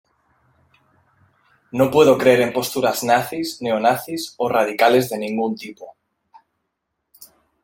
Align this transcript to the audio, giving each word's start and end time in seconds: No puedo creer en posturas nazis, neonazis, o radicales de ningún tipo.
No 1.71 1.91
puedo 1.91 2.17
creer 2.17 2.41
en 2.41 2.53
posturas 2.57 3.03
nazis, 3.03 3.61
neonazis, 3.61 4.33
o 4.37 4.49
radicales 4.49 5.11
de 5.11 5.19
ningún 5.19 5.55
tipo. 5.55 5.95